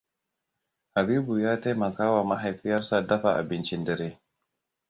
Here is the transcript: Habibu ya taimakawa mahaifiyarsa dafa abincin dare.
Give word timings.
Habibu 0.95 1.39
ya 1.39 1.53
taimakawa 1.61 2.23
mahaifiyarsa 2.25 3.01
dafa 3.01 3.35
abincin 3.35 3.83
dare. 3.83 4.19